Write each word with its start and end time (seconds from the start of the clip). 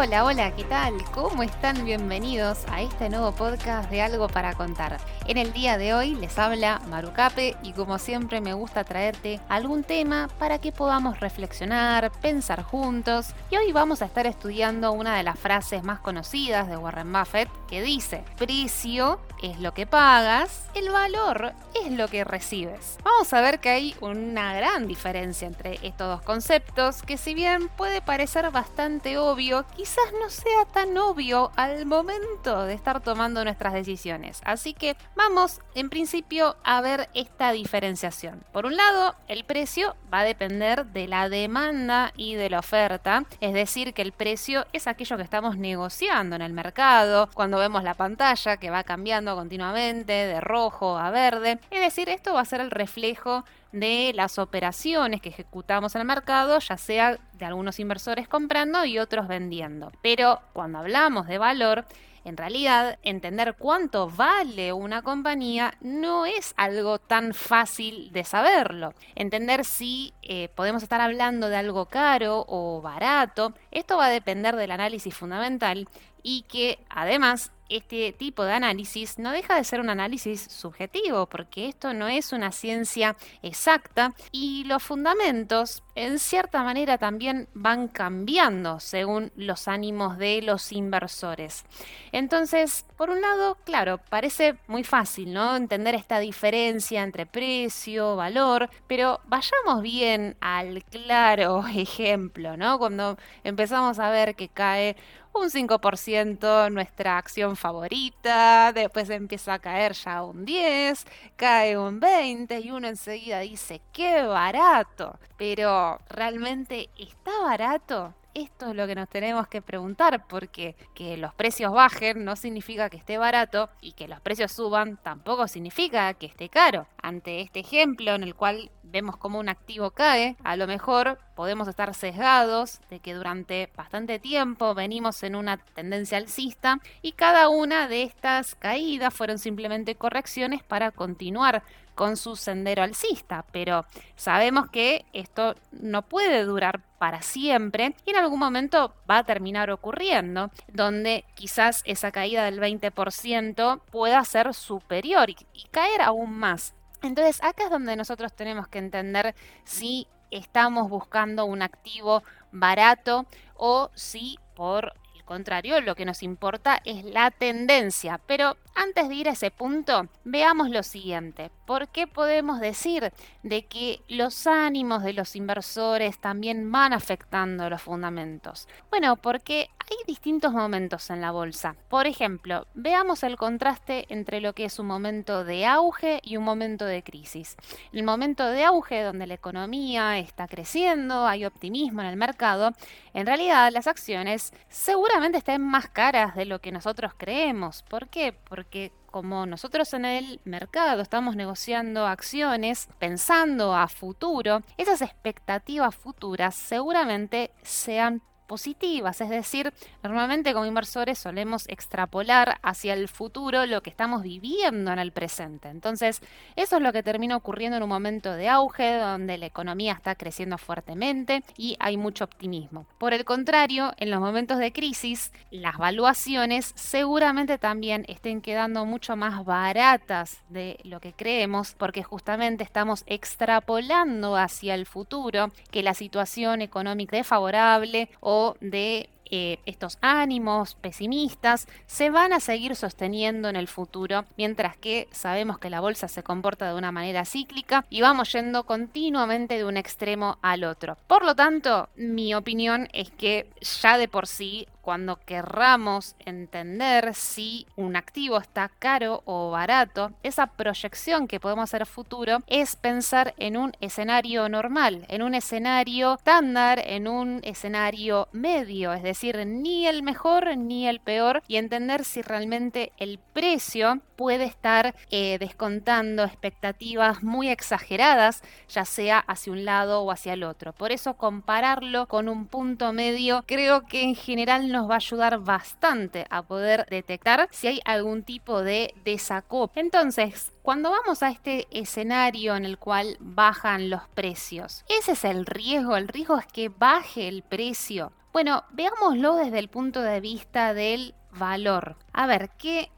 Hola, 0.00 0.24
hola, 0.24 0.54
¿qué 0.54 0.62
tal? 0.62 0.94
¿Cómo 1.12 1.42
están? 1.42 1.84
Bienvenidos 1.84 2.64
a 2.70 2.82
este 2.82 3.10
nuevo 3.10 3.32
podcast 3.32 3.90
de 3.90 4.00
Algo 4.00 4.28
para 4.28 4.54
Contar. 4.54 4.98
En 5.26 5.38
el 5.38 5.52
día 5.52 5.76
de 5.76 5.92
hoy 5.92 6.14
les 6.14 6.38
habla 6.38 6.80
Marucape 6.88 7.56
y 7.64 7.72
como 7.72 7.98
siempre 7.98 8.40
me 8.40 8.54
gusta 8.54 8.84
traerte 8.84 9.40
algún 9.48 9.82
tema 9.82 10.28
para 10.38 10.60
que 10.60 10.70
podamos 10.70 11.18
reflexionar, 11.18 12.12
pensar 12.22 12.62
juntos. 12.62 13.34
Y 13.50 13.56
hoy 13.56 13.72
vamos 13.72 14.00
a 14.00 14.04
estar 14.04 14.28
estudiando 14.28 14.92
una 14.92 15.16
de 15.16 15.24
las 15.24 15.36
frases 15.36 15.82
más 15.82 15.98
conocidas 15.98 16.68
de 16.68 16.76
Warren 16.76 17.12
Buffett 17.12 17.50
que 17.66 17.82
dice, 17.82 18.22
precio 18.36 19.18
es 19.42 19.60
lo 19.60 19.72
que 19.72 19.86
pagas, 19.86 20.66
el 20.74 20.90
valor 20.90 21.52
es 21.84 21.92
lo 21.92 22.08
que 22.08 22.24
recibes. 22.24 22.98
Vamos 23.04 23.32
a 23.32 23.40
ver 23.40 23.60
que 23.60 23.70
hay 23.70 23.96
una 24.00 24.54
gran 24.54 24.86
diferencia 24.86 25.46
entre 25.46 25.74
estos 25.82 26.08
dos 26.08 26.22
conceptos 26.22 27.02
que 27.02 27.16
si 27.16 27.34
bien 27.34 27.68
puede 27.68 28.00
parecer 28.00 28.50
bastante 28.50 29.18
obvio, 29.18 29.64
quizás 29.76 30.04
no 30.20 30.28
sea 30.30 30.64
tan 30.72 30.96
obvio 30.96 31.52
al 31.56 31.86
momento 31.86 32.64
de 32.64 32.74
estar 32.74 33.00
tomando 33.00 33.44
nuestras 33.44 33.72
decisiones. 33.72 34.40
Así 34.44 34.74
que 34.74 34.96
vamos 35.14 35.60
en 35.74 35.90
principio 35.90 36.56
a 36.64 36.80
ver 36.80 37.08
esta 37.14 37.52
diferenciación. 37.52 38.44
Por 38.52 38.66
un 38.66 38.76
lado, 38.76 39.14
el 39.28 39.44
precio 39.44 39.96
va 40.12 40.20
a 40.20 40.24
depender 40.24 40.86
de 40.86 41.08
la 41.08 41.28
demanda 41.28 42.12
y 42.16 42.34
de 42.34 42.50
la 42.50 42.60
oferta, 42.60 43.24
es 43.40 43.54
decir, 43.54 43.94
que 43.94 44.02
el 44.02 44.12
precio 44.12 44.66
es 44.72 44.86
aquello 44.86 45.16
que 45.16 45.22
estamos 45.22 45.56
negociando 45.56 46.36
en 46.36 46.42
el 46.42 46.52
mercado, 46.52 47.28
cuando 47.34 47.58
vemos 47.58 47.82
la 47.84 47.94
pantalla 47.94 48.56
que 48.56 48.70
va 48.70 48.84
cambiando 48.84 49.27
continuamente 49.36 50.12
de 50.12 50.40
rojo 50.40 50.98
a 50.98 51.10
verde, 51.10 51.58
es 51.70 51.80
decir, 51.80 52.08
esto 52.08 52.34
va 52.34 52.40
a 52.40 52.44
ser 52.44 52.60
el 52.60 52.70
reflejo 52.70 53.44
de 53.72 54.12
las 54.14 54.38
operaciones 54.38 55.20
que 55.20 55.28
ejecutamos 55.28 55.94
en 55.94 56.02
el 56.02 56.06
mercado, 56.06 56.58
ya 56.58 56.76
sea 56.76 57.18
de 57.34 57.44
algunos 57.44 57.78
inversores 57.78 58.28
comprando 58.28 58.84
y 58.84 58.98
otros 58.98 59.28
vendiendo. 59.28 59.92
Pero 60.02 60.40
cuando 60.52 60.78
hablamos 60.78 61.26
de 61.26 61.38
valor, 61.38 61.84
en 62.24 62.36
realidad, 62.36 62.98
entender 63.02 63.54
cuánto 63.58 64.10
vale 64.10 64.72
una 64.74 65.00
compañía 65.00 65.72
no 65.80 66.26
es 66.26 66.52
algo 66.58 66.98
tan 66.98 67.32
fácil 67.32 68.12
de 68.12 68.22
saberlo. 68.24 68.92
Entender 69.14 69.64
si 69.64 70.12
eh, 70.22 70.50
podemos 70.54 70.82
estar 70.82 71.00
hablando 71.00 71.48
de 71.48 71.56
algo 71.56 71.86
caro 71.86 72.44
o 72.46 72.82
barato, 72.82 73.54
esto 73.70 73.96
va 73.96 74.06
a 74.06 74.10
depender 74.10 74.56
del 74.56 74.72
análisis 74.72 75.14
fundamental 75.14 75.88
y 76.22 76.42
que 76.42 76.80
además 76.90 77.52
este 77.68 78.12
tipo 78.12 78.44
de 78.44 78.52
análisis 78.52 79.18
no 79.18 79.32
deja 79.32 79.56
de 79.56 79.64
ser 79.64 79.80
un 79.80 79.90
análisis 79.90 80.40
subjetivo, 80.42 81.26
porque 81.26 81.68
esto 81.68 81.94
no 81.94 82.08
es 82.08 82.32
una 82.32 82.52
ciencia 82.52 83.16
exacta 83.42 84.14
y 84.32 84.64
los 84.64 84.82
fundamentos 84.82 85.82
en 85.94 86.18
cierta 86.18 86.62
manera 86.62 86.96
también 86.96 87.48
van 87.54 87.88
cambiando 87.88 88.78
según 88.78 89.32
los 89.36 89.66
ánimos 89.66 90.16
de 90.18 90.42
los 90.42 90.72
inversores. 90.72 91.64
Entonces, 92.12 92.86
por 92.96 93.10
un 93.10 93.20
lado, 93.20 93.56
claro, 93.64 93.98
parece 94.08 94.56
muy 94.68 94.84
fácil, 94.84 95.32
¿no? 95.32 95.56
Entender 95.56 95.94
esta 95.94 96.20
diferencia 96.20 97.02
entre 97.02 97.26
precio, 97.26 98.16
valor, 98.16 98.70
pero 98.86 99.20
vayamos 99.26 99.82
bien 99.82 100.36
al 100.40 100.84
claro 100.84 101.64
ejemplo, 101.74 102.56
¿no? 102.56 102.78
Cuando 102.78 103.18
empezamos 103.44 103.98
a 103.98 104.10
ver 104.10 104.36
que 104.36 104.48
cae 104.48 104.96
un 105.32 105.50
5% 105.50 106.70
nuestra 106.70 107.18
acción 107.18 107.56
favorita, 107.56 108.72
después 108.72 109.08
empieza 109.10 109.54
a 109.54 109.58
caer 109.58 109.92
ya 109.92 110.22
un 110.22 110.44
10, 110.44 111.04
cae 111.36 111.78
un 111.78 112.00
20 112.00 112.60
y 112.60 112.70
uno 112.70 112.88
enseguida 112.88 113.40
dice, 113.40 113.80
qué 113.92 114.22
barato, 114.22 115.18
pero 115.36 115.98
¿realmente 116.08 116.90
está 116.98 117.30
barato? 117.42 118.14
Esto 118.38 118.70
es 118.70 118.76
lo 118.76 118.86
que 118.86 118.94
nos 118.94 119.08
tenemos 119.08 119.48
que 119.48 119.60
preguntar, 119.60 120.24
porque 120.28 120.76
que 120.94 121.16
los 121.16 121.34
precios 121.34 121.72
bajen 121.72 122.24
no 122.24 122.36
significa 122.36 122.88
que 122.88 122.96
esté 122.96 123.18
barato 123.18 123.68
y 123.80 123.94
que 123.94 124.06
los 124.06 124.20
precios 124.20 124.52
suban 124.52 124.96
tampoco 124.96 125.48
significa 125.48 126.14
que 126.14 126.26
esté 126.26 126.48
caro. 126.48 126.86
Ante 127.02 127.40
este 127.40 127.58
ejemplo 127.58 128.14
en 128.14 128.22
el 128.22 128.36
cual 128.36 128.70
vemos 128.84 129.16
cómo 129.16 129.40
un 129.40 129.48
activo 129.48 129.90
cae, 129.90 130.36
a 130.44 130.54
lo 130.54 130.68
mejor 130.68 131.18
podemos 131.34 131.66
estar 131.66 131.92
sesgados 131.94 132.80
de 132.90 133.00
que 133.00 133.14
durante 133.14 133.70
bastante 133.76 134.20
tiempo 134.20 134.72
venimos 134.72 135.24
en 135.24 135.34
una 135.34 135.56
tendencia 135.56 136.16
alcista 136.16 136.78
y 137.02 137.12
cada 137.12 137.48
una 137.48 137.88
de 137.88 138.04
estas 138.04 138.54
caídas 138.54 139.12
fueron 139.12 139.38
simplemente 139.38 139.96
correcciones 139.96 140.62
para 140.62 140.92
continuar 140.92 141.64
con 141.98 142.16
su 142.16 142.36
sendero 142.36 142.84
alcista, 142.84 143.44
pero 143.50 143.84
sabemos 144.14 144.70
que 144.70 145.04
esto 145.12 145.56
no 145.72 146.02
puede 146.02 146.44
durar 146.44 146.80
para 147.00 147.22
siempre 147.22 147.96
y 148.06 148.10
en 148.10 148.18
algún 148.18 148.38
momento 148.38 148.94
va 149.10 149.18
a 149.18 149.24
terminar 149.24 149.68
ocurriendo, 149.72 150.52
donde 150.68 151.24
quizás 151.34 151.82
esa 151.86 152.12
caída 152.12 152.44
del 152.44 152.60
20% 152.60 153.80
pueda 153.90 154.24
ser 154.24 154.54
superior 154.54 155.28
y, 155.28 155.36
caer 155.72 156.02
aún 156.02 156.38
más. 156.38 156.72
Entonces 157.02 157.42
acá 157.42 157.64
es 157.64 157.70
donde 157.70 157.96
nosotros 157.96 158.32
tenemos 158.32 158.68
que 158.68 158.78
entender 158.78 159.34
si 159.64 160.06
estamos 160.30 160.88
buscando 160.88 161.46
un 161.46 161.62
activo 161.62 162.22
barato 162.52 163.26
o 163.56 163.90
si 163.96 164.38
por 164.54 164.92
el 165.16 165.24
contrario 165.24 165.80
lo 165.80 165.96
que 165.96 166.04
nos 166.04 166.22
importa 166.22 166.80
es 166.84 167.04
la 167.04 167.32
tendencia. 167.32 168.20
Pero 168.28 168.56
antes 168.78 169.08
de 169.08 169.14
ir 169.16 169.28
a 169.28 169.32
ese 169.32 169.50
punto, 169.50 170.06
veamos 170.22 170.70
lo 170.70 170.84
siguiente. 170.84 171.50
¿Por 171.66 171.88
qué 171.88 172.06
podemos 172.06 172.60
decir 172.60 173.12
de 173.42 173.66
que 173.66 174.00
los 174.06 174.46
ánimos 174.46 175.02
de 175.02 175.14
los 175.14 175.34
inversores 175.34 176.20
también 176.20 176.70
van 176.70 176.92
afectando 176.92 177.68
los 177.68 177.82
fundamentos? 177.82 178.68
Bueno, 178.88 179.16
porque 179.16 179.68
hay 179.80 179.96
distintos 180.06 180.52
momentos 180.52 181.10
en 181.10 181.20
la 181.20 181.32
bolsa. 181.32 181.74
Por 181.88 182.06
ejemplo, 182.06 182.66
veamos 182.74 183.22
el 183.24 183.36
contraste 183.36 184.06
entre 184.10 184.40
lo 184.40 184.52
que 184.52 184.66
es 184.66 184.78
un 184.78 184.86
momento 184.86 185.44
de 185.44 185.66
auge 185.66 186.20
y 186.22 186.36
un 186.36 186.44
momento 186.44 186.84
de 186.84 187.02
crisis. 187.02 187.56
El 187.92 188.04
momento 188.04 188.46
de 188.46 188.64
auge, 188.64 189.02
donde 189.02 189.26
la 189.26 189.34
economía 189.34 190.18
está 190.18 190.46
creciendo, 190.46 191.26
hay 191.26 191.44
optimismo 191.44 192.02
en 192.02 192.08
el 192.08 192.16
mercado, 192.16 192.72
en 193.12 193.26
realidad 193.26 193.72
las 193.72 193.86
acciones 193.86 194.52
seguramente 194.68 195.38
estén 195.38 195.62
más 195.62 195.88
caras 195.88 196.36
de 196.36 196.44
lo 196.44 196.60
que 196.60 196.70
nosotros 196.70 197.12
creemos. 197.16 197.82
¿Por 197.82 198.08
qué? 198.08 198.32
Porque 198.32 198.67
como 199.10 199.46
nosotros 199.46 199.92
en 199.94 200.04
el 200.04 200.40
mercado 200.44 201.02
estamos 201.02 201.34
negociando 201.34 202.06
acciones 202.06 202.88
pensando 202.98 203.74
a 203.74 203.88
futuro, 203.88 204.62
esas 204.76 205.02
expectativas 205.02 205.94
futuras 205.94 206.54
seguramente 206.54 207.50
sean 207.62 208.22
positivas, 208.48 209.20
es 209.20 209.28
decir, 209.28 209.72
normalmente 210.02 210.52
como 210.52 210.66
inversores 210.66 211.18
solemos 211.18 211.68
extrapolar 211.68 212.58
hacia 212.62 212.94
el 212.94 213.06
futuro 213.06 213.66
lo 213.66 213.82
que 213.82 213.90
estamos 213.90 214.22
viviendo 214.22 214.90
en 214.90 214.98
el 214.98 215.12
presente. 215.12 215.68
Entonces, 215.68 216.20
eso 216.56 216.76
es 216.76 216.82
lo 216.82 216.92
que 216.92 217.04
termina 217.04 217.36
ocurriendo 217.36 217.76
en 217.76 217.82
un 217.84 217.88
momento 217.90 218.32
de 218.32 218.48
auge 218.48 218.96
donde 218.98 219.38
la 219.38 219.46
economía 219.46 219.92
está 219.92 220.14
creciendo 220.16 220.58
fuertemente 220.58 221.44
y 221.56 221.76
hay 221.78 221.96
mucho 221.96 222.24
optimismo. 222.24 222.86
Por 222.98 223.12
el 223.12 223.24
contrario, 223.24 223.92
en 223.98 224.10
los 224.10 224.20
momentos 224.20 224.58
de 224.58 224.72
crisis, 224.72 225.30
las 225.50 225.76
valuaciones 225.76 226.72
seguramente 226.74 227.58
también 227.58 228.04
estén 228.08 228.40
quedando 228.40 228.86
mucho 228.86 229.14
más 229.14 229.44
baratas 229.44 230.40
de 230.48 230.78
lo 230.84 231.00
que 231.00 231.12
creemos 231.12 231.74
porque 231.76 232.02
justamente 232.02 232.64
estamos 232.64 233.04
extrapolando 233.06 234.36
hacia 234.36 234.74
el 234.74 234.86
futuro 234.86 235.52
que 235.70 235.82
la 235.82 235.92
situación 235.92 236.62
económica 236.62 237.18
es 237.18 237.26
favorable 237.26 238.08
o 238.20 238.37
de 238.60 239.08
eh, 239.30 239.58
estos 239.66 239.98
ánimos 240.00 240.74
pesimistas 240.74 241.68
se 241.86 242.08
van 242.10 242.32
a 242.32 242.40
seguir 242.40 242.74
sosteniendo 242.76 243.48
en 243.48 243.56
el 243.56 243.68
futuro, 243.68 244.24
mientras 244.36 244.76
que 244.76 245.06
sabemos 245.12 245.58
que 245.58 245.70
la 245.70 245.80
bolsa 245.80 246.08
se 246.08 246.22
comporta 246.22 246.68
de 246.68 246.78
una 246.78 246.92
manera 246.92 247.24
cíclica 247.24 247.84
y 247.90 248.00
vamos 248.00 248.32
yendo 248.32 248.64
continuamente 248.64 249.58
de 249.58 249.64
un 249.64 249.76
extremo 249.76 250.38
al 250.40 250.64
otro. 250.64 250.96
Por 251.06 251.24
lo 251.24 251.34
tanto, 251.34 251.88
mi 251.96 252.34
opinión 252.34 252.88
es 252.92 253.10
que 253.10 253.50
ya 253.82 253.98
de 253.98 254.08
por 254.08 254.26
sí 254.26 254.66
cuando 254.82 255.16
querramos 255.16 256.16
entender 256.24 257.14
si 257.14 257.66
un 257.76 257.96
activo 257.96 258.38
está 258.38 258.70
caro 258.78 259.22
o 259.24 259.50
barato, 259.50 260.12
esa 260.22 260.46
proyección 260.46 261.28
que 261.28 261.40
podemos 261.40 261.64
hacer 261.64 261.86
futuro 261.86 262.42
es 262.46 262.76
pensar 262.76 263.34
en 263.38 263.56
un 263.56 263.72
escenario 263.80 264.48
normal, 264.48 265.04
en 265.08 265.22
un 265.22 265.34
escenario 265.34 266.14
estándar, 266.14 266.80
en 266.84 267.08
un 267.08 267.40
escenario 267.42 268.28
medio, 268.32 268.92
es 268.92 269.02
decir, 269.02 269.46
ni 269.46 269.86
el 269.86 270.02
mejor 270.02 270.56
ni 270.56 270.86
el 270.86 271.00
peor, 271.00 271.42
y 271.48 271.56
entender 271.56 272.04
si 272.04 272.22
realmente 272.22 272.92
el 272.98 273.18
precio 273.32 274.00
puede 274.16 274.44
estar 274.44 274.94
eh, 275.10 275.38
descontando 275.38 276.24
expectativas 276.24 277.22
muy 277.22 277.48
exageradas, 277.48 278.42
ya 278.68 278.84
sea 278.84 279.18
hacia 279.20 279.52
un 279.52 279.64
lado 279.64 280.02
o 280.02 280.10
hacia 280.10 280.32
el 280.32 280.42
otro. 280.42 280.72
Por 280.72 280.90
eso 280.90 281.14
compararlo 281.14 282.06
con 282.06 282.28
un 282.28 282.46
punto 282.46 282.92
medio 282.92 283.44
creo 283.46 283.86
que 283.86 284.02
en 284.02 284.14
general 284.14 284.72
nos 284.78 284.88
va 284.88 284.94
a 284.94 284.98
ayudar 284.98 285.40
bastante 285.40 286.24
a 286.30 286.42
poder 286.42 286.86
detectar 286.88 287.48
si 287.50 287.66
hay 287.66 287.80
algún 287.84 288.22
tipo 288.22 288.62
de 288.62 288.94
desacopio. 289.04 289.82
Entonces, 289.82 290.52
cuando 290.62 290.90
vamos 290.90 291.24
a 291.24 291.30
este 291.30 291.66
escenario 291.72 292.54
en 292.54 292.64
el 292.64 292.78
cual 292.78 293.16
bajan 293.18 293.90
los 293.90 294.02
precios, 294.14 294.84
ese 294.88 295.12
es 295.12 295.24
el 295.24 295.46
riesgo. 295.46 295.96
El 295.96 296.06
riesgo 296.06 296.38
es 296.38 296.46
que 296.46 296.68
baje 296.68 297.26
el 297.26 297.42
precio. 297.42 298.12
Bueno, 298.32 298.62
veámoslo 298.70 299.34
desde 299.34 299.58
el 299.58 299.68
punto 299.68 300.00
de 300.00 300.20
vista 300.20 300.74
del 300.74 301.16
valor. 301.32 301.96
A 302.12 302.28
ver, 302.28 302.50
¿qué 302.56 302.88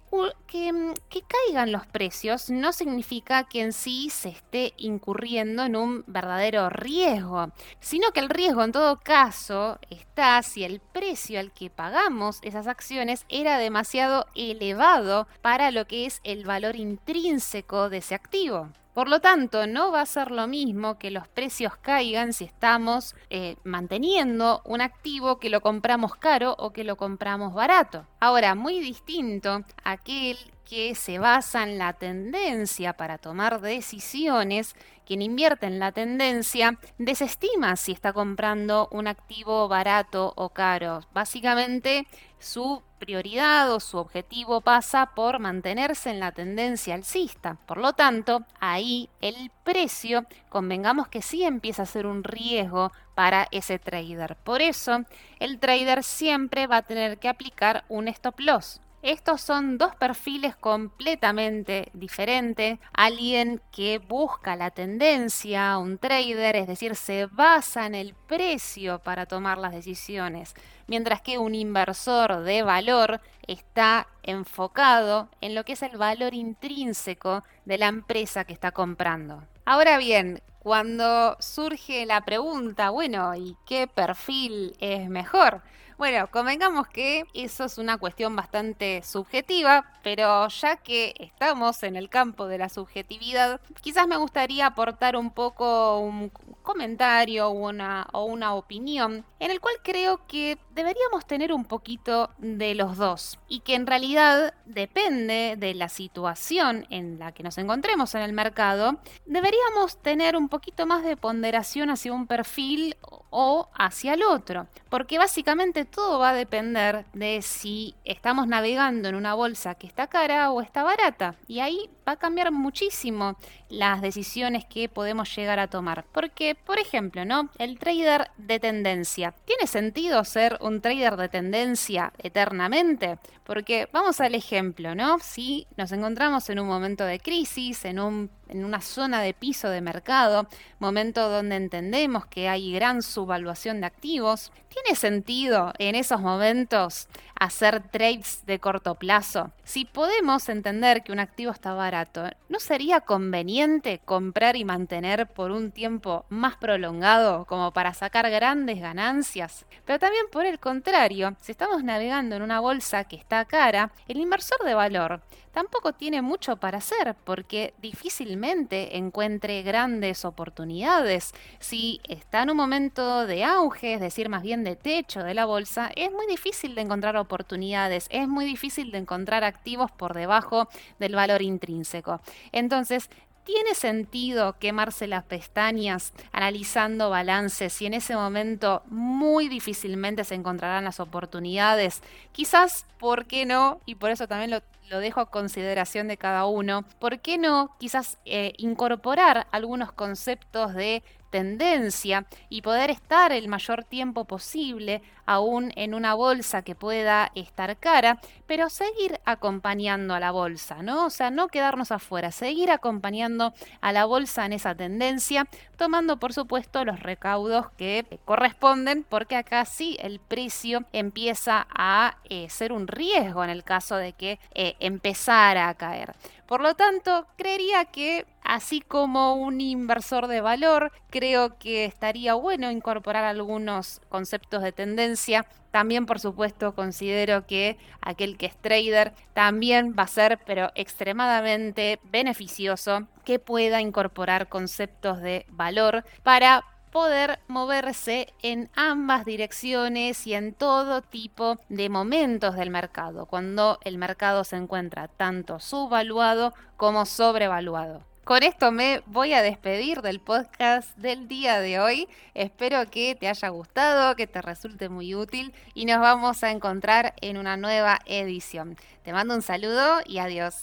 que, 0.47 0.95
que, 1.09 1.23
caigan 1.23 1.73
los 1.73 1.87
precios 1.87 2.51
no 2.51 2.73
significa 2.73 3.45
que 3.45 3.61
en 3.63 3.73
sí 3.73 4.11
se 4.11 4.31
esté 4.31 4.75
incurriendo 4.77 5.65
en 5.65 5.77
un 5.77 6.05
verdadero 6.07 6.69
riesgo, 6.69 7.53
sino 7.79 8.11
que 8.11 8.21
el 8.21 8.29
riesgo 8.29 8.65
en 8.65 8.73
todo 8.73 8.99
caso 8.99 9.79
está 9.89 10.43
si 10.43 10.65
el 10.65 10.81
precio 10.81 11.39
al 11.39 11.53
que 11.53 11.71
pagamos 11.71 12.41
esas 12.43 12.67
acciones 12.67 13.25
era 13.29 13.59
demasiado 13.59 14.27
elevado 14.35 15.29
para 15.43 15.71
lo 15.71 15.87
que 15.87 16.07
es 16.07 16.21
el 16.25 16.45
valor 16.45 16.77
intrínseco 16.77 17.89
de 17.89 17.99
ese 17.99 18.15
activo. 18.15 18.69
Por 19.01 19.09
lo 19.09 19.21
tanto, 19.21 19.67
no 19.67 19.91
va 19.91 20.03
a 20.03 20.05
ser 20.05 20.31
lo 20.31 20.47
mismo 20.47 20.99
que 20.99 21.11
los 21.11 21.27
precios 21.27 21.75
caigan 21.79 22.35
si 22.35 22.45
estamos 22.45 23.17
eh, 23.31 23.57
manteniendo 23.65 24.61
un 24.67 24.83
activo 24.83 25.39
que 25.39 25.49
lo 25.49 25.63
compramos 25.63 26.17
caro 26.17 26.55
o 26.59 26.75
que 26.75 26.85
lo 26.85 26.99
compramos 26.99 27.55
barato. 27.55 28.07
Ahora, 28.21 28.55
muy 28.55 28.79
distinto 28.79 29.65
aquel 29.85 30.37
que 30.67 30.95
se 30.95 31.19
basa 31.19 31.63
en 31.63 31.79
la 31.79 31.95
tendencia 31.95 32.93
para 32.93 33.17
tomar 33.17 33.63
decisiones, 33.63 34.77
quien 35.07 35.23
invierte 35.23 35.65
en 35.65 35.79
la 35.79 35.93
tendencia 35.93 36.79
desestima 36.99 37.77
si 37.77 37.93
está 37.93 38.13
comprando 38.13 38.87
un 38.93 39.09
activo 39.09 39.67
barato 39.67 40.35
o 40.37 40.51
caro. 40.51 41.01
Básicamente 41.15 42.07
su 42.41 42.83
prioridad 42.99 43.73
o 43.73 43.81
su 43.81 43.99
objetivo 43.99 44.61
pasa 44.61 45.13
por 45.15 45.39
mantenerse 45.39 46.11
en 46.11 46.21
la 46.21 46.33
tendencia 46.33 46.95
alcista. 46.95 47.57
Por 47.67 47.79
lo 47.79 47.93
tanto, 47.93 48.45
ahí 48.59 49.09
el 49.21 49.51
precio, 49.63 50.27
convengamos 50.49 51.09
que 51.09 51.23
sí 51.23 51.45
empieza 51.45 51.83
a 51.83 51.87
ser 51.87 52.07
un 52.07 52.25
riesgo 52.25 52.93
para 53.15 53.47
ese 53.53 53.79
trader. 53.79 54.37
Por 54.37 54.63
eso, 54.63 55.05
el 55.39 55.59
trader 55.59 56.03
siempre 56.03 56.67
va 56.67 56.79
a 56.79 56.83
tener 56.83 57.19
que 57.19 57.29
aplicar 57.29 57.85
un 57.89 58.09
stop 58.09 58.41
loss. 58.41 58.81
Estos 59.03 59.41
son 59.41 59.79
dos 59.79 59.95
perfiles 59.97 60.55
completamente 60.57 61.89
diferentes. 61.95 62.79
Alguien 62.93 63.63
que 63.73 63.99
busca 63.99 64.57
la 64.57 64.71
tendencia, 64.71 65.79
un 65.79 65.97
trader, 65.97 66.57
es 66.57 66.67
decir, 66.67 66.95
se 66.95 67.25
basa 67.25 67.87
en 67.87 67.95
el 67.95 68.15
precio 68.27 68.99
para 68.99 69.25
tomar 69.25 69.57
las 69.57 69.73
decisiones, 69.73 70.55
mientras 70.87 71.23
que 71.23 71.39
un 71.39 71.55
inversor 71.55 72.43
de 72.43 72.63
valor 72.63 73.23
está 73.47 74.07
enfocado 74.23 75.31
en 75.41 75.55
lo 75.55 75.65
que 75.65 75.73
es 75.73 75.83
el 75.83 75.97
valor 75.97 76.35
intrínseco 76.35 77.43
de 77.65 77.79
la 77.79 77.87
empresa 77.87 78.45
que 78.45 78.53
está 78.53 78.71
comprando. 78.71 79.43
Ahora 79.65 79.97
bien, 79.97 80.43
cuando 80.61 81.37
surge 81.41 82.07
la 82.07 82.21
pregunta, 82.21 82.91
bueno, 82.91 83.35
¿y 83.35 83.57
qué 83.67 83.87
perfil 83.87 84.77
es 84.79 85.09
mejor? 85.09 85.63
Bueno, 85.97 86.31
convengamos 86.31 86.87
que 86.89 87.25
eso 87.35 87.65
es 87.65 87.77
una 87.77 87.99
cuestión 87.99 88.35
bastante 88.35 89.03
subjetiva, 89.03 89.85
pero 90.03 90.49
ya 90.49 90.77
que 90.77 91.15
estamos 91.19 91.83
en 91.83 91.97
el 91.97 92.09
campo 92.09 92.47
de 92.47 92.59
la 92.59 92.71
subjetividad, 92.71 93.61
quizás 93.83 94.07
me 94.07 94.17
gustaría 94.17 94.67
aportar 94.67 95.17
un 95.17 95.31
poco 95.31 95.99
un 95.99 96.31
comentario 96.63 97.51
una, 97.51 98.07
o 98.13 98.25
una 98.25 98.55
opinión 98.55 99.25
en 99.39 99.51
el 99.51 99.61
cual 99.61 99.75
creo 99.83 100.27
que 100.27 100.59
deberíamos 100.75 101.27
tener 101.27 101.53
un 101.53 101.65
poquito 101.65 102.31
de 102.39 102.75
los 102.75 102.97
dos 102.97 103.39
y 103.49 103.61
que 103.61 103.75
en 103.75 103.87
realidad 103.87 104.55
depende 104.67 105.57
de 105.59 105.75
la 105.75 105.89
situación 105.89 106.87
en 106.91 107.19
la 107.19 107.33
que 107.33 107.43
nos 107.43 107.59
encontremos 107.59 108.15
en 108.15 108.23
el 108.23 108.33
mercado, 108.33 108.99
deberíamos 109.27 109.99
tener 109.99 110.37
un 110.37 110.49
poquito 110.49 110.87
más 110.87 111.03
de 111.05 111.17
ponderación 111.17 111.91
hacia 111.91 112.13
un 112.13 112.27
perfil 112.27 112.97
o 113.31 113.69
hacia 113.75 114.15
el 114.15 114.23
otro, 114.23 114.67
porque 114.89 115.19
básicamente 115.19 115.85
todo 115.85 116.19
va 116.19 116.31
a 116.31 116.35
depender 116.35 117.05
de 117.13 117.43
si 117.43 117.95
estamos 118.05 118.47
navegando 118.47 119.09
en 119.09 119.15
una 119.15 119.35
bolsa 119.35 119.75
que 119.77 119.87
está 119.87 120.09
cara 120.09 120.51
o 120.51 120.61
está 120.61 120.83
barata 120.83 121.37
y 121.47 121.61
ahí 121.61 121.89
va 122.07 122.13
a 122.13 122.17
cambiar 122.17 122.51
muchísimo 122.53 123.37
las 123.69 124.03
decisiones 124.03 124.65
que 124.65 124.89
podemos 124.89 125.35
llegar 125.35 125.59
a 125.61 125.69
tomar, 125.69 126.05
porque 126.13 126.55
por 126.55 126.79
ejemplo, 126.79 127.25
¿no? 127.25 127.51
El 127.59 127.79
trader 127.79 128.31
de 128.37 128.59
tendencia, 128.59 129.35
¿tiene 129.45 129.67
sentido 129.67 130.25
ser 130.25 130.59
un 130.61 130.81
trader 130.81 131.17
de 131.17 131.29
tendencia 131.29 132.13
eternamente? 132.19 133.19
Porque 133.45 133.89
vamos 133.93 134.21
al 134.21 134.35
ejemplo, 134.35 134.95
¿no? 134.95 135.19
Si 135.21 135.67
nos 135.77 135.93
encontramos 135.93 136.49
en 136.51 136.61
un 136.61 136.69
momento 136.69 137.05
de 137.05 137.21
crisis, 137.21 137.85
en, 137.85 138.01
un, 138.01 138.31
en 138.51 138.65
una 138.65 138.81
zona 138.81 139.23
de 139.23 139.35
piso 139.35 139.69
de 139.69 139.81
mercado, 139.81 140.47
momento 140.79 141.29
donde 141.29 141.57
entendemos 141.57 142.27
que 142.27 142.49
hay 142.49 142.73
gran 142.73 143.03
subvaluación 143.03 143.81
de 143.81 143.87
activos, 143.87 144.53
¿tiene 144.69 144.97
sentido 144.97 145.73
en 145.79 145.95
esos 145.95 146.21
momentos 146.21 147.09
hacer 147.39 147.83
trades 147.91 148.45
de 148.47 148.59
corto 148.59 148.95
plazo? 148.95 149.51
Si 149.65 149.85
podemos 149.85 150.49
entender 150.49 151.03
que 151.03 151.13
un 151.13 151.21
activo 151.21 151.53
está 151.53 151.73
barato, 151.75 152.25
¿no 152.49 152.59
sería 152.61 153.01
conveniente 153.01 154.01
comprar 154.05 154.57
y 154.57 154.65
mantener 154.65 155.27
por 155.27 155.51
un 155.51 155.71
tiempo 155.71 156.25
más 156.29 156.57
prolongado 156.57 157.45
como 157.47 157.73
para 157.73 157.95
sacar 157.95 158.31
grandes 158.31 158.81
ganancias? 158.81 159.65
Pero 159.85 159.99
también 159.99 160.27
por 160.31 160.47
el 160.47 160.59
contrario, 160.59 161.37
si 161.41 161.53
estamos 161.53 161.85
navegando 161.85 162.37
en 162.37 162.43
una 162.43 162.61
bolsa 162.61 163.05
que 163.05 163.17
está 163.17 163.45
cara, 163.45 163.93
el 164.09 164.19
inversor 164.19 164.65
de 164.65 164.75
valor 164.75 165.21
tampoco 165.53 165.93
tiene 165.93 166.23
mucho 166.23 166.57
para 166.57 166.79
hacer 166.79 167.17
porque 167.25 167.75
difícilmente 167.79 168.40
encuentre 168.43 169.63
grandes 169.63 170.25
oportunidades. 170.25 171.33
Si 171.59 172.01
está 172.09 172.43
en 172.43 172.51
un 172.51 172.57
momento 172.57 173.27
de 173.27 173.45
auge, 173.45 173.95
es 173.95 174.01
decir, 174.01 174.29
más 174.29 174.43
bien 174.43 174.65
de 174.65 174.77
techo 174.77 175.23
de 175.23 175.35
la 175.35 175.45
bolsa, 175.45 175.91
es 175.97 176.11
muy 176.11 176.27
difícil 176.27 176.75
de 176.75 176.83
encontrar 176.83 177.17
oportunidades, 177.17 178.07
es 178.11 178.29
muy 178.29 178.45
difícil 178.45 178.91
de 178.91 178.99
encontrar 178.99 179.45
activos 179.45 179.91
por 179.91 180.15
debajo 180.15 180.69
del 180.99 181.15
valor 181.15 181.43
intrínseco. 181.43 182.21
Entonces, 182.53 183.11
¿Tiene 183.45 183.75
sentido 183.75 184.59
quemarse 184.59 185.07
las 185.07 185.25
pestañas 185.25 186.13
analizando 186.31 187.11
balances 187.11 187.81
y 187.81 187.87
en 187.87 187.95
ese 187.95 188.15
momento 188.15 188.83
muy 188.87 189.49
difícilmente 189.49 190.25
se 190.25 190.35
encontrarán 190.35 190.85
las 190.85 191.01
oportunidades? 191.01 192.03
Quizás, 192.33 192.87
¿por 192.99 193.27
qué 193.27 193.47
no? 193.47 193.81
Y 193.87 193.95
por 193.95 194.11
eso 194.11 194.29
también 194.29 194.51
lo, 194.51 195.01
dejo 195.01 195.21
a 195.21 195.31
consideración 195.31 196.09
de 196.09 196.17
cada 196.17 196.47
uno. 196.47 196.85
¿Por 196.99 197.21
qué 197.21 197.39
no 197.39 197.77
quizás 197.79 198.19
eh, 198.25 198.55
incorporar 198.59 199.47
algunos 199.53 199.93
conceptos 199.93 200.75
de 200.75 201.05
tendencia 201.31 202.27
y 202.49 202.63
poder 202.63 202.91
estar 202.91 203.33
el 203.33 203.49
mayor 203.49 203.85
tiempo 203.85 204.25
posible 204.25 205.03
aún 205.27 205.73
en 205.77 205.95
una 205.95 206.15
bolsa 206.15 206.63
que 206.63 206.75
pueda 206.75 207.31
estar 207.37 207.77
cara, 207.77 208.21
pero 208.47 208.69
seguir 208.69 209.21
acompañando 209.25 210.13
a 210.15 210.19
la 210.21 210.33
bolsa, 210.33 210.83
¿no? 210.83 211.07
O 211.07 211.11
sea, 211.11 211.31
no 211.31 211.47
quedarnos 211.47 211.93
afuera, 211.93 212.33
seguir 212.33 212.73
acompañando 212.73 213.55
a 213.81 213.93
la 213.93 214.07
bolsa 214.07 214.45
en 214.45 214.55
esa 214.55 214.75
tendencia, 214.75 215.47
tomando 215.77 216.19
por 216.19 216.33
supuesto 216.33 216.85
los 216.85 216.99
recaudos 216.99 217.71
que 217.79 218.19
corresponden, 218.25 219.05
porque 219.09 219.37
acá 219.37 219.65
sí 219.65 219.97
el 220.01 220.19
precio 220.19 220.85
empieza 220.93 221.67
a 221.71 222.17
eh, 222.29 222.49
ser 222.51 222.73
un 222.73 222.89
riesgo 222.89 223.45
en 223.45 223.51
el 223.51 223.63
caso 223.63 223.97
de 223.97 224.13
que 224.15 224.41
eh, 224.55 224.75
empezara 224.81 225.69
a 225.69 225.75
caer. 225.75 226.15
Por 226.47 226.61
lo 226.61 226.75
tanto, 226.75 227.29
creería 227.37 227.85
que 227.85 228.27
así 228.51 228.81
como 228.81 229.35
un 229.35 229.61
inversor 229.61 230.27
de 230.27 230.41
valor, 230.41 230.91
creo 231.09 231.57
que 231.57 231.85
estaría 231.85 232.35
bueno 232.35 232.73
incorporar 232.73 233.23
algunos 233.23 234.01
conceptos 234.09 234.65
de 234.65 234.73
tendencia. 234.73 235.47
También, 235.71 236.05
por 236.05 236.19
supuesto, 236.19 236.75
considero 236.75 237.47
que 237.47 237.79
aquel 238.01 238.37
que 238.37 238.47
es 238.47 238.57
trader 238.57 239.13
también 239.35 239.95
va 239.97 240.03
a 240.03 240.09
ser, 240.09 240.41
pero 240.45 240.73
extremadamente 240.75 242.01
beneficioso, 242.03 243.07
que 243.25 243.39
pueda 243.39 243.81
incorporar 243.81 244.49
conceptos 244.49 245.21
de 245.21 245.47
valor 245.51 246.05
para 246.25 246.65
poder 246.91 247.39
moverse 247.47 248.35
en 248.43 248.69
ambas 248.75 249.25
direcciones 249.25 250.27
y 250.27 250.35
en 250.35 250.55
todo 250.55 251.03
tipo 251.03 251.61
de 251.69 251.89
momentos 251.89 252.57
del 252.57 252.71
mercado, 252.71 253.27
cuando 253.27 253.79
el 253.85 253.97
mercado 253.97 254.43
se 254.43 254.57
encuentra 254.57 255.07
tanto 255.07 255.61
subvaluado 255.61 256.53
como 256.77 257.07
sobrevaluado. 257.07 258.10
Con 258.31 258.45
esto 258.45 258.71
me 258.71 259.03
voy 259.07 259.33
a 259.33 259.43
despedir 259.43 260.03
del 260.03 260.21
podcast 260.21 260.97
del 260.97 261.27
día 261.27 261.59
de 261.59 261.81
hoy. 261.81 262.07
Espero 262.33 262.89
que 262.89 263.17
te 263.17 263.27
haya 263.27 263.49
gustado, 263.49 264.15
que 264.15 264.29
te 264.29 264.41
resulte 264.41 264.89
muy 264.89 265.17
útil 265.17 265.53
y 265.75 265.85
nos 265.85 265.99
vamos 265.99 266.45
a 266.45 266.53
encontrar 266.53 267.15
en 267.23 267.39
una 267.39 267.57
nueva 267.57 267.99
edición. 268.07 268.77
Te 269.03 269.13
mando 269.13 269.35
un 269.35 269.43
saludo 269.43 269.99
y 270.07 270.19
adiós. 270.19 270.55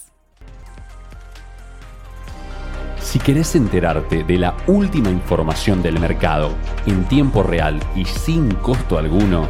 Si 3.02 3.18
querés 3.18 3.54
enterarte 3.54 4.24
de 4.24 4.38
la 4.38 4.56
última 4.66 5.10
información 5.10 5.82
del 5.82 6.00
mercado 6.00 6.54
en 6.86 7.06
tiempo 7.06 7.42
real 7.42 7.78
y 7.94 8.06
sin 8.06 8.50
costo 8.54 8.96
alguno, 8.96 9.46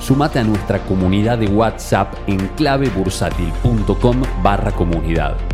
sumate 0.00 0.38
a 0.38 0.44
nuestra 0.44 0.84
comunidad 0.84 1.38
de 1.38 1.46
WhatsApp 1.46 2.12
en 2.26 2.46
clavebursátil.com 2.48 4.22
barra 4.42 4.70
comunidad. 4.70 5.53